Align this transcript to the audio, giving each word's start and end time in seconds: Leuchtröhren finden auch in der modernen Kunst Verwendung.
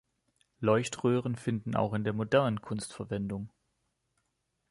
Leuchtröhren 0.61 1.35
finden 1.35 1.75
auch 1.75 1.93
in 1.93 2.03
der 2.03 2.13
modernen 2.13 2.59
Kunst 2.59 2.91
Verwendung. 2.91 3.51